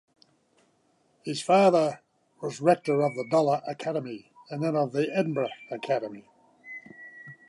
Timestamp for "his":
1.23-1.43